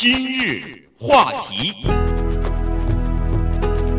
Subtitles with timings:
[0.00, 1.74] 今日话题。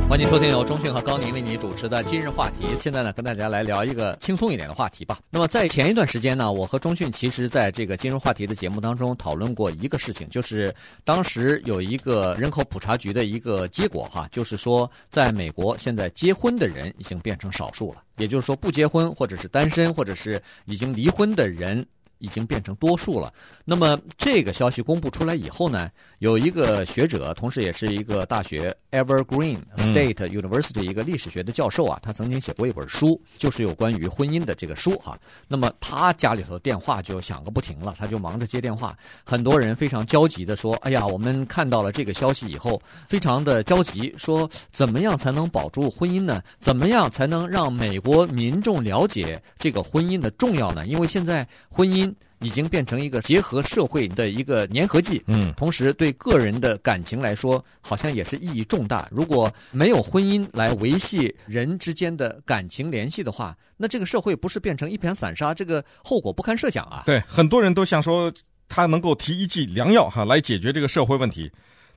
[0.09, 2.65] 欢迎收听由钟讯和高宁为你主持的今日话题。
[2.79, 5.19] 现在呢，跟大家来聊一个轻松一点的话题吧。
[5.29, 10.73] 那么在前一段时间呢，我和钟讯其实在这个今日话题的节目当中讨论过一个事情，就是
[11.05, 21.85] 当时有一个人口普查局的一个结果哈，就是说在美国现在结婚的人已经变成少数了，也就是说不结婚或者是单身或者是已经离婚的人。
[22.21, 23.33] 已经变成多数了。
[23.65, 35.17] 那么这个消息公布出来以后呢，有一个学者，同时也是一个大学 Evergreen State University 一个历史学的教授啊，他曾经写过一本书，就是有关于婚姻的这个书哈。
[35.47, 38.95] 那么他家里头电话就响个不停了，他就忙着接电话。
[39.23, 46.41] 很多人非常焦急地说：“哎呀，我们看到了这个消息以后，非常的焦急，说怎么样才能保住婚姻呢？
[46.59, 50.85] 怎么样才能让美国民众了解这个婚姻的重要呢？
[50.85, 52.10] 因为现在婚姻。”
[52.41, 59.07] 已经变成一个结合社会的一个粘合剂，嗯，同时对个人的感情来说，好像也是意义重大。
[59.11, 67.03] 如果没有婚姻来维系人之间的感情联系的话，那这个社会不是变成一盘散沙，这个后果不堪设想啊！
[67.05, 68.31] 对，很多人都想说
[68.67, 71.51] 他能够提一剂良药哈，来解决这个社会问题，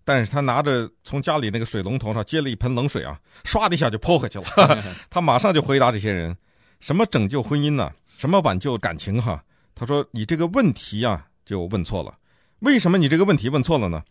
[0.04, 4.44] 但是他拿着从家里那个水龙头上接了一盆冷水啊，唰的一下就泼回去了。
[5.08, 6.36] 他马上就回答这些人：
[6.80, 7.90] 什么拯救婚姻呢？
[8.16, 9.42] 什么挽救感情哈？
[9.74, 12.14] 他说：“你这个问题呀、啊，就问错了。
[12.60, 14.02] 为什么你这个问题问错了呢？”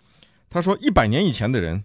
[0.50, 1.84] 他说：“一百年以前的人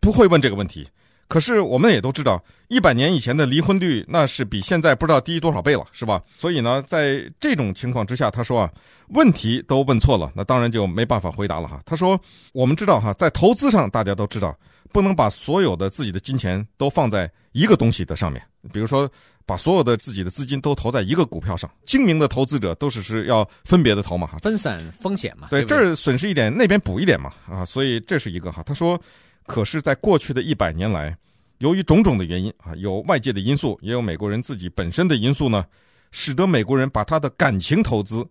[0.00, 0.88] 不会问这个问题。
[1.28, 6.20] 可是我们也都知道，一百年以前的离婚率那是比现在不知道低多少倍了，是吧？
[6.36, 8.70] 所以呢，在这种情况之下，他说啊，
[9.08, 11.80] 问题都问错了，那当然就没办法回答了哈。
[11.86, 12.20] 他说：
[12.52, 14.54] 我们知道哈，在投资上，大家都知道，
[14.92, 19.10] 不能把所有的自己的金钱都放在一个东西的上面，比如说。”
[19.44, 25.48] 把所有的自己的资金都投在一个股票上，精明的投资者都是是要分别的投嘛，哈，分散风险嘛。
[25.50, 28.62] 对，对对这儿损失一点，那边补一点嘛，啊，所以这是一个哈。
[28.62, 28.98] 他说，
[29.46, 31.14] 可是，在过去的一百年来，
[31.58, 35.64] 由于种种的原因啊，有外界的因素，也有美国人自己本身的因素呢，
[36.12, 38.24] 使得美国人把他的感情投资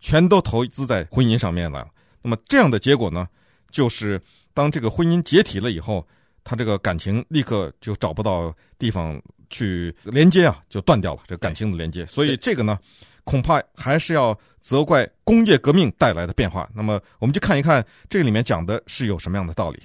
[0.00, 1.88] 全都投资在婚姻上面了。
[2.20, 3.26] 那么这样的结果呢，
[3.70, 4.20] 就是
[4.52, 6.06] 当这个婚姻解体了以后，
[6.44, 9.18] 他这个感情立刻就找不到地方。
[9.50, 12.78] 去连接啊，就断掉了这个感情的连接，所以这个呢，
[13.24, 16.68] 恐怕还是要责怪工业革命带来的变化。
[16.74, 19.82] 那么，我们就看一看这个里面讲的是有什么样的道理。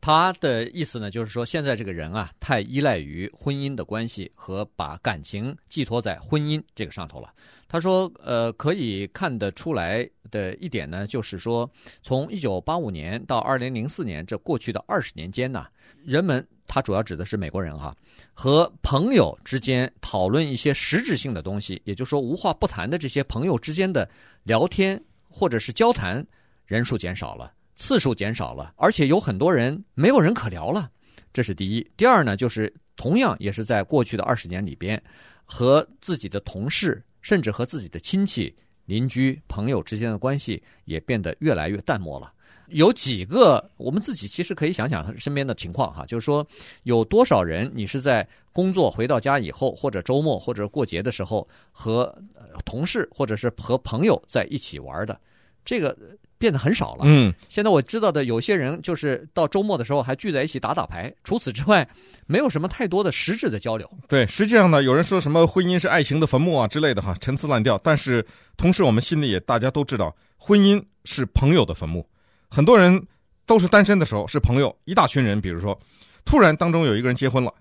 [0.00, 7.32] 他的意思呢，就是说现在这个人啊，太依赖于婚姻的关系和把感情寄托在婚姻这个上头了。
[7.68, 11.70] 他说，呃，可以看得出来的一点呢，就是说，
[12.02, 15.66] 从一九八五年到二零零四年这过去的二十年间呢，
[16.04, 16.46] 人们。
[16.72, 17.92] 他主要指的是美国人哈，
[18.32, 24.08] 和朋友之间讨论一些实质性的东西，也就是说无话不谈的这些朋友之间的
[24.44, 26.24] 聊天或者是交谈
[26.66, 30.90] 人数减少了，次数减少了，而且有很多人没有人可聊了，
[31.32, 31.90] 这是第一。
[31.96, 35.02] 第二呢，就是同样也是在过去的二十年里边，
[35.46, 38.54] 和自己的同事甚至和自己的亲戚、
[38.84, 42.30] 邻居、朋友之间的关系也变得越来越淡漠了。
[42.68, 46.46] 有几个，我们自己其实可以想想身边的情况哈，就是说
[46.82, 52.14] 有多少人你是在工作回到家以后，或者周末或者过节的时候和
[52.66, 55.18] 同事或者是和朋友在一起玩的，
[55.64, 55.96] 这个
[56.40, 57.02] 变得很少了。
[57.04, 61.86] 嗯，现在我知道的有些人就是到周末的时候还聚在一起打打牌，除此之外
[62.26, 63.88] 没有什么太多的实质的交流。
[64.08, 67.76] 对，实际上呢，有人说什么婚姻是爱情的坟墓啊之类的哈，陈词滥调。
[67.84, 72.08] 但是同时我们心里也大家都知道，婚姻是朋友的坟墓。
[72.48, 73.06] 很多人
[73.44, 75.78] 都是单身的时候是朋友，一大群人，比如说，
[76.24, 77.52] 突然当中有一个人结婚了，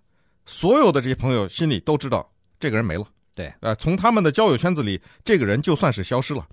[0.45, 3.05] 所有的这些朋友心里都知道这个人没了。
[3.35, 6.47] 对，呃，从他们的交友圈子里，这个人就算是消失了。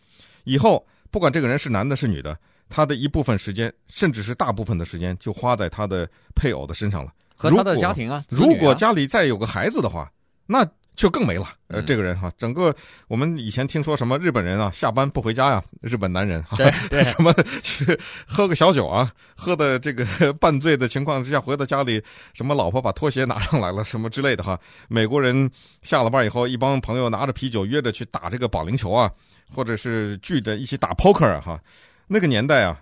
[0.45, 8.25] 以后不管这个人是男的是女的，他的一部分时间，甚至是大部分的时间，就花在他的配偶的身上了，和他的家庭啊。
[8.29, 10.11] 如果，如果家里再有个孩子的话，
[10.47, 10.67] 那。
[10.97, 12.75] 就更没了，呃，这个人哈，整个
[13.07, 16.57] 我们以前听说什么日本人啊，下班不回家呀，日本男人哈，
[17.05, 17.31] 什么
[17.63, 17.85] 去
[18.27, 22.03] 喝个小酒啊，喝的这个半醉的情况之下回到家里，
[22.33, 24.59] 什么老婆把拖鞋拿上来了什么之类的哈，
[24.89, 25.51] 美国人
[25.83, 29.13] 下了班以后，一帮朋友拿着啤酒约着去打这个保龄球啊，
[29.55, 31.61] 或者是聚着一起打 poker 啊哈，
[32.07, 32.81] 那个年代啊，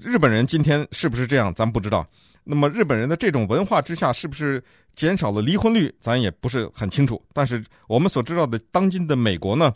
[0.00, 2.04] 日本人今天是不是这样，咱不知道。
[2.44, 4.62] 那么日本人的这种文化之下，是不是
[4.96, 5.94] 减少了离婚率？
[6.00, 7.22] 咱也不是很清楚。
[7.32, 9.72] 但是我们所知道的当今的美国呢，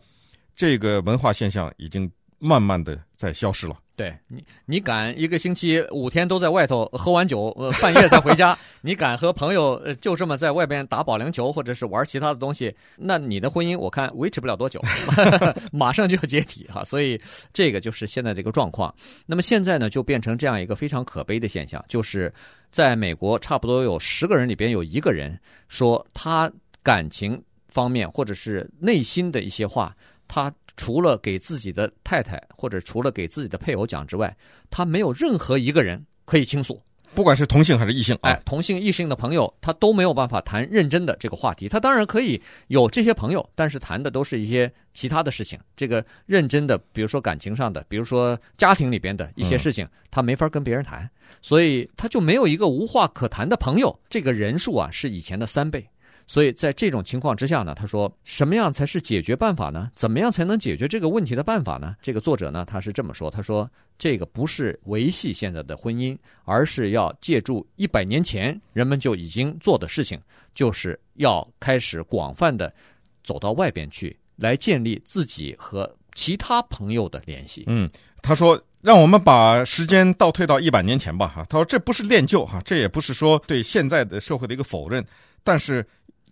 [0.55, 2.11] 这个文化现象已经
[2.47, 3.77] 慢慢的在消失了。
[3.97, 8.57] 对你，你敢一个星期五天都在外头喝完酒，呃，半夜才回家？
[8.83, 12.73] 你敢和朋友呃就这么在外边打保龄球，或者是玩其他的东西？
[12.97, 14.83] 那你的婚姻我看维持不了多久，
[15.73, 16.85] 马上就要解体哈。
[16.85, 17.19] 所以
[17.55, 18.95] 这个就是现在这个状况。
[19.25, 22.31] 那么现在呢，就变成这样一个非常可悲的现象，就是
[22.71, 26.53] 在美国，差不多有十个人里边有一个人说他
[26.83, 29.97] 感情方面或者是内心的一些话，
[30.29, 30.53] 他。
[30.77, 34.37] 除了给自己的太太或者除了给自己的配偶讲之外，
[34.71, 36.81] 他没有任何一个人可以倾诉，
[37.15, 41.69] 不管是同性还是异性，哎，同性异性的朋友，他都没有办法谈认真的这个话题。
[41.69, 45.59] 他当然可以有这些朋友，但是谈的都是一些其他的事情。
[45.75, 51.09] 这个认真的，比如说感情上的，比如说家庭里边的一些事情，他没法跟别人谈，
[51.41, 53.99] 所以他就没有一个无话可谈的朋友。
[54.11, 55.89] 这个人数啊，是以前的三倍。
[56.27, 59.89] 所以在这种情况之下呢，他说什么样才是解决办法呢？
[59.95, 61.95] 怎么样才能解决这个问题的办法呢？
[62.03, 70.21] 这个作者呢，他是这么说，他说这个不是维系现在的婚姻，而是要借助一百年前人们就已经做的事情，
[70.53, 72.75] 就是要开始广泛的
[73.23, 77.63] 走到外边去，来建立自己和其他朋友的联系。
[77.69, 77.89] 嗯，
[78.21, 85.07] 他说让我们把时间倒退到一百年前吧，哈，他说这不是恋旧哈，这也不是说对现在的社会的一个否认，
[85.45, 85.87] 但是。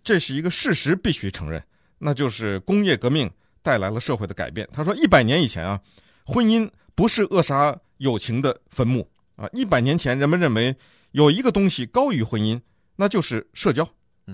[0.05, 1.61] 这是一个事实，必须承认，
[1.97, 3.29] 那就是工业革命
[3.63, 4.69] 带来了社会的改变。
[4.71, 5.81] 他说，一百年以前啊，
[6.25, 9.49] 婚姻不是扼杀友情的坟墓啊。
[9.51, 10.75] 一百年前，人们认为
[11.11, 12.61] 有一个东西高于婚姻，
[12.97, 13.89] 那就是社交。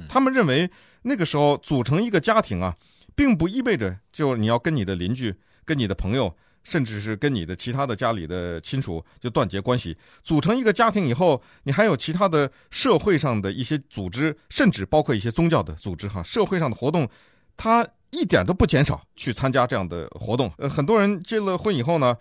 [0.09, 0.69] 他们认为
[1.03, 2.75] 那个时候组成一个家庭啊，
[3.15, 5.33] 并不意味着就你要跟你的邻居、
[5.63, 6.35] 跟你的朋友。
[6.63, 17.09] 甚至是跟你的其他的家里的亲属就断绝关系，组成一个家庭以后，你还有其他的社会上的一些组织，甚至包括一些宗教的组织哈，社会上的活动，
[17.57, 20.51] 他一点都不减少去参加这样的活动。
[20.57, 22.15] 呃，很多人结了婚以后呢，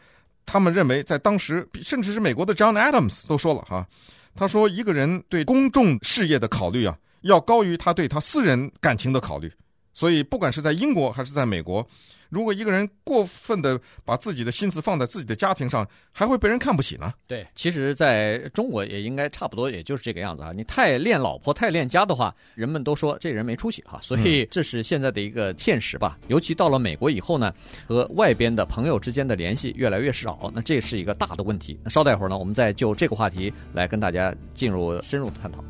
[0.47, 3.87] 他们认为在当时，甚至是美国的 John Adams 都说了哈，
[4.35, 9.53] 他说一个人对公众事业的考虑啊，要高于他对他私人感情的考虑。
[9.93, 11.87] 所以，不管是在英国还是在美国。
[12.29, 17.13] 如果一个人过分的把自己的心思放在自己的家庭上，还会被人看不起呢。
[17.27, 20.53] 对，其实在中国也应该差不多，也就是这个样子啊。
[20.55, 23.99] 你太恋老婆、太恋家的话，人们都说这人没出息哈。
[24.01, 26.17] 所以这是现在的一个现实吧。
[26.29, 27.53] 尤其到了美国以后呢，
[27.85, 31.81] 和外边的朋友之间的联系越来越少，那这是一个大的问题。
[31.83, 35.65] 那稍待会儿呢，我们再就这个话题来跟大家进入深入的探讨。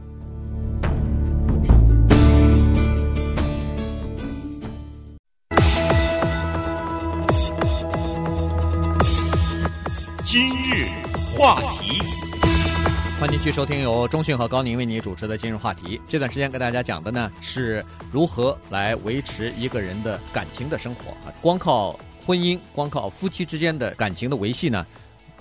[10.31, 10.87] 今日
[11.37, 12.01] 话题，
[13.19, 16.01] 欢迎继续收听由中讯和高宁为你主持的今日话题。
[16.07, 21.35] 这段时间跟大家讲的呢，是如何来维持一个人的感情的生活啊。
[21.43, 24.87] 光靠婚姻，光靠夫妻之间的感情的维系呢，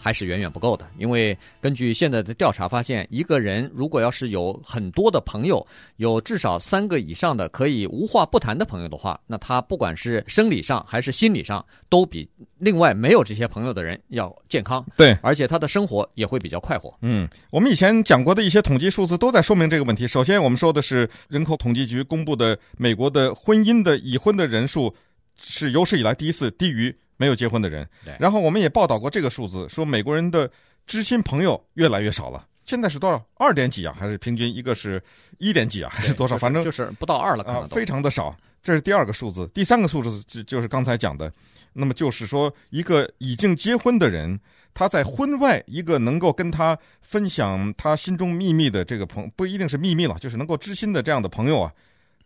[0.01, 5.65] 还是远远不够的，因为根据现在的调查发现，一个人如果要是有很多的朋友，
[5.97, 14.85] 有至少三个以上的可以无话不谈的朋友的话，那他不管是生理上还是心理上，都比另外没有这些朋友的人要健康。
[14.95, 16.93] 对，而且他的生活也会比较快活。
[17.01, 20.07] 嗯，我们以前讲过的一些统计数字都在说明这个问题。
[20.07, 24.93] 首先，我们说的是人口统计局公布的美国的婚姻的已婚的人数
[25.37, 26.95] 是有史以来第一次低于。
[27.19, 27.85] 没有结婚的人，
[28.17, 30.49] 然后我们也报道过这个数字，说美国人的
[30.87, 32.47] 知心朋友越来越少了。
[32.63, 33.21] 现在是多少？
[33.35, 33.93] 二点几啊？
[33.99, 35.03] 还是平均一个是
[35.37, 35.91] 一点几啊？
[35.93, 36.37] 还是多少？
[36.37, 38.33] 反正就是不到二了，啊，非常的少。
[38.61, 41.31] 这是第二个数字，第三个数字就就是刚才讲的，
[41.73, 44.39] 那么就是说，一个已经结婚的人，
[44.73, 51.73] 他在婚外一个能够跟他分享他心中秘密的这个朋，不一定是秘密了，就是能够知心的这样的朋友啊，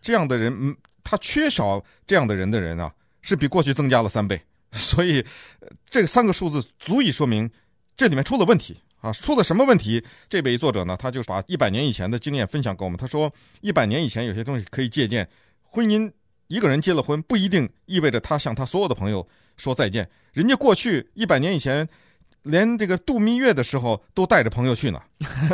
[0.02, 4.42] 这样的人，嗯，他缺少这样的人的人啊，是比过去增加了三倍。
[4.76, 5.24] 所以，
[5.90, 7.50] 这三个数字足以说明
[7.96, 9.14] 这里面出了问题啊！
[9.14, 10.04] 出了什么问题？
[10.28, 12.98] 这位作者呢，他就把一百年以前的经验分享给我们。
[12.98, 15.30] 他说，一百年以前有些东西可以借鉴。
[15.62, 16.12] 婚姻，
[16.48, 19.28] 一个人结了婚，不一定意味着他向他所有的朋友
[19.58, 20.10] 说再见。
[20.32, 21.88] 人家过去一百年以前。
[22.44, 25.02] 连这个度蜜月的时候都带着朋友去呢。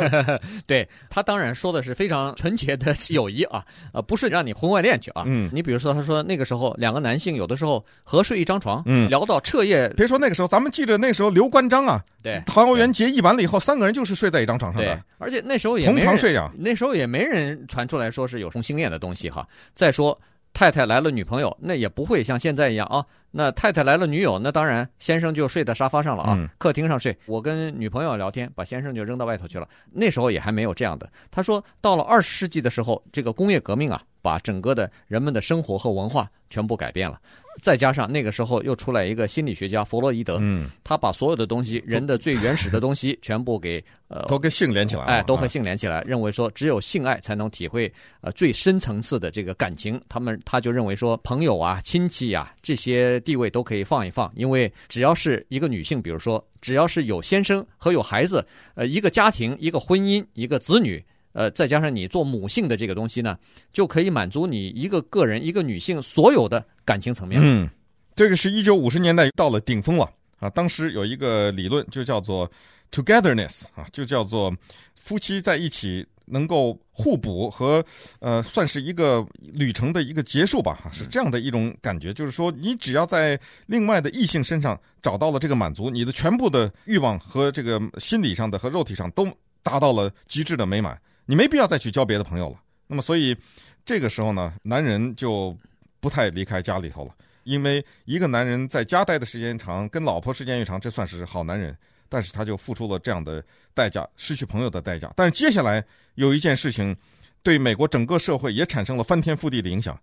[0.66, 5.22] 对，他当然说的是非常纯洁的友谊啊， 呃，不是让你婚外恋去啊。
[5.26, 9.88] 嗯，你比如说，他说那个时候两个男性有的时候合睡一张床，嗯，聊到彻夜。
[9.96, 14.94] 别说那个时候，咱们记着那时候刘关张啊，对，桃园结义完了以后，三个人就是睡在一张床上的。
[14.94, 19.46] 对，而且那时候也同床睡呀，那时候也没人传出来说是有同性恋的东西哈。
[19.74, 20.18] 再说。
[20.52, 23.04] 太太来了，女朋友那也不会像现在一样啊。
[23.30, 27.16] 那太太来了，女友那当然先生就睡在沙发上了啊，嗯客厅上睡。
[27.26, 29.68] 我跟女朋友聊天，把先生就扔到外头去了。
[29.92, 31.08] 那时候也还没有这样的。
[31.30, 37.20] 他说，到了二十世纪的时候，这个工业革命啊，把整个的人们的生活和文化全部改变了。
[37.62, 50.00] 再加上那个时候又出来一个心理学家弗洛伊德，嗯，他把所有的东西，人的最原始的东西， 全部给呃都跟性连起来了，哎，都和啊性连起来，认为说只有性爱才能体会呃最深层次的这个感情。
[50.08, 61.04] 他们他就认为说朋友啊、亲戚呀、这些地位都可以放一放，因为只要是一个女性，比如说只要是有先生和有孩子，呃，一个家庭、一个婚姻、一个子女。
[61.32, 63.38] 呃，再加上你做母性的这个东西呢，
[63.72, 67.40] 就可以满足你一个个人、一个女性所有的感情层面。
[67.42, 67.68] 嗯，
[68.16, 70.50] 这个是一九五十年代到了顶峰了啊！
[70.50, 72.50] 当时有一个理论就叫做
[72.90, 74.52] togetherness 啊，就叫做
[74.94, 77.84] 夫妻在一起能够互补和
[78.18, 82.12] 呃，算是一个旅程的一个结束吧，是这样的一种感觉。
[82.12, 89.26] 就是说，你只要在另外的异性身上找到了这个满足，你的全部的欲望和这个心理上的和肉体上都
[89.62, 91.00] 达到了极致的美满。
[91.30, 92.56] 你没必要再去交别的朋友了。
[92.88, 93.36] 那么，所以
[93.84, 95.56] 这个时候呢，男人就
[96.00, 101.76] 不太离开家里头了，因为一个男人在家待的时间长，跟老婆时间越长，这算是好男人。
[102.08, 103.40] 但是他就付出了这样的
[103.72, 105.12] 代价，失去朋友的代价。
[105.14, 105.84] 但是接下来
[106.16, 106.96] 有一件事情，
[107.44, 109.96] 对美国整个社会也产生了翻天覆地的影响：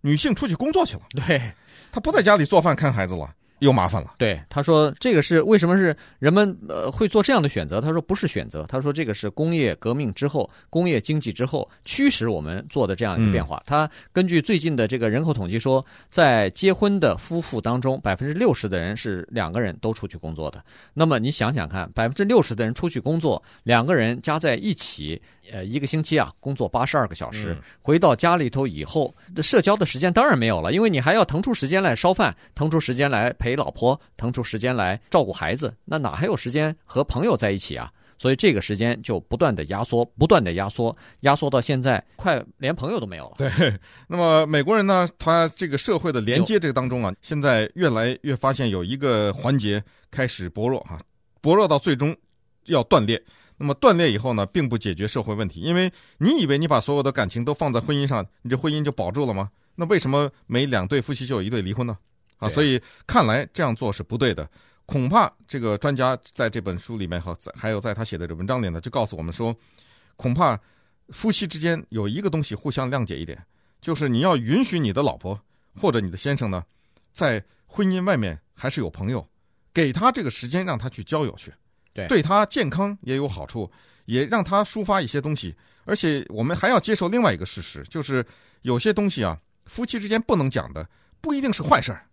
[0.00, 1.52] 女性出去工作去了，对。
[1.92, 3.34] 她不在家里做饭看孩子了。
[3.60, 4.12] 又麻烦了。
[4.18, 7.80] 对，他说这个是为什么是人们呃会做这样的选择？
[7.80, 13.58] 他说不是选择，他说这个是工业革命之后、工业经济之后驱使我们做的这样一个变化。
[13.58, 20.64] 嗯、他根据最近的这个人口统计说，在结婚的夫妇当中，百分之六十的人是两个人都出去工作的。
[20.94, 25.20] 那么你想想看，百分之六十的人出去工作，两个人加在一起，
[25.52, 33.49] 呃，一个星期啊工作八十二个小时，回到家里头以后的社交的时间当然没有了，因为你还要腾出时间来烧饭，腾出时间来陪。
[33.50, 37.90] 陪老婆腾出时间来照顾孩子，那哪还有时间和朋友在一起啊？
[38.16, 43.34] 所以这个时间就不断的压缩，不断的压缩，压缩到现在快连朋友都没有了。
[43.38, 43.50] 对，
[44.06, 51.00] 那么美国人呢，他这个社会的连接这个当中啊，现在越来越发现有一个环节开始薄弱哈，
[51.40, 52.16] 薄弱到最终
[52.66, 53.20] 要断裂。
[53.56, 59.50] 那么断裂以后呢，并不解决社会问题，因为你以为你把所有的感情都放在婚姻上，你这婚姻就保住了吗？
[59.74, 61.96] 那为什么每两对夫妻就有一对离婚呢？
[62.40, 64.50] 啊，所以看来这样做是不对的。
[64.86, 69.54] 恐怕这个专家在这本书里面和还有在他写的这文章里呢，就告诉我们说，
[70.16, 70.58] 恐怕
[71.10, 73.40] 夫妻之间有一个东西互相谅解一点，
[73.80, 75.40] 就是你要允许你的老婆
[75.80, 76.64] 或者你的先生呢，
[77.12, 79.24] 在婚姻外面还是有朋友，
[79.72, 81.54] 给他这个时间让他去交友去，
[81.92, 83.70] 对，对他健康也有好处，
[84.06, 85.54] 也让他抒发一些东西。
[85.84, 88.26] 而且我们还要接受另外一个事实，就是
[88.62, 90.88] 有些东西啊，夫妻之间不能讲的，
[91.20, 92.04] 不一定是坏事儿。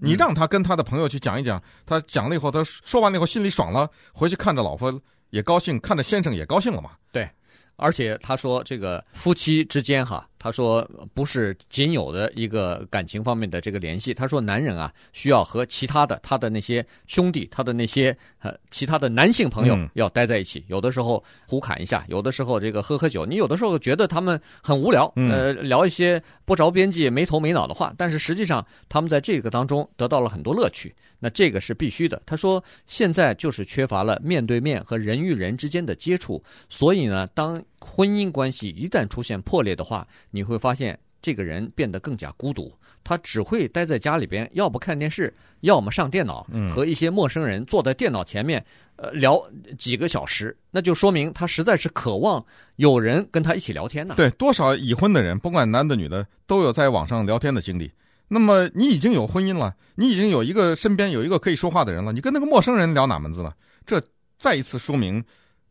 [0.00, 6.92] 你让他跟他的朋友去讲一讲，他讲了以后，他说完了以后心里爽了，回去看着老婆也高兴，看着先生也高兴了嘛。
[7.12, 7.28] 对，
[7.76, 10.28] 而且他说这个夫妻之间哈。
[10.42, 10.84] 他说
[11.14, 14.12] 不是仅有的一个感情方面的这个联系。
[14.12, 20.64] 他说男人啊，需要和其他的他的那些兄弟，他的那些呃其他的男性朋友要待在一起。
[20.66, 23.24] 有的时候胡侃一下，有的时候这个喝喝酒。
[23.24, 30.92] 你有的时候觉得他们很无聊，呃，聊一些不着边际、没头没脑的话，但是实际上他们在这个当中得到了很多乐趣。
[31.24, 32.20] 那这个是必须的。
[32.26, 48.64] 他说现在就是缺乏了面对面和人与人之间的接触，所以呢，当婚姻关系一旦出现破裂的话，你会发现这个人变得更加孤独，他只会待在家里边，要不看电视，要么上电脑，和一些陌生人坐在电脑前面，
[48.96, 49.40] 呃，聊
[49.78, 54.14] 几个小时，那就说明他实在是渴望有人跟他一起聊天呢。
[54.16, 57.92] 对，多少已婚的人，不管男的女的，都有在网上聊天的经历。
[58.26, 63.52] 那么你已经有婚姻了，你已经有一个身边有一个可以说话的人了，你跟那个陌生人聊哪门子呢？
[63.84, 64.02] 这
[64.38, 65.22] 再一次说明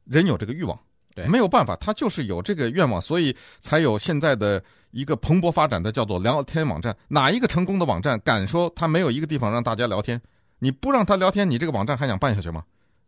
[0.06, 0.80] 人有这个欲望。
[1.14, 6.96] 对，没有办法，他就是有这个愿望，所以才有现在的一个蓬勃发展的叫做聊天网站。
[7.08, 10.22] 哪一个成功的网站敢说他没有一个地方让大家聊天？
[10.60, 12.64] 你不让他聊天，你这个网站还想办下去吗？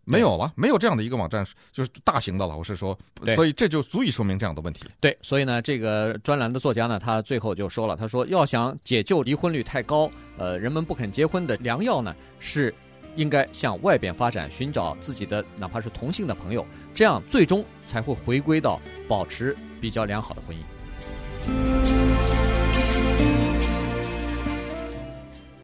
[0.05, 2.57] 没有了，没有这样的一个网站，就是大型的了。
[2.57, 2.97] 我是说，
[3.35, 4.83] 所以这就足以说明这样的问题。
[4.99, 12.73] 对，所以呢，这个专栏的作家呢，他最后就说了，他说要想解救离婚率太高，呃，人们不肯结婚的良药呢是。
[13.15, 21.92] 应该向外边发展，寻找自己的哪怕是同性的朋友，这样最终才会回归到保持比较良好的婚姻。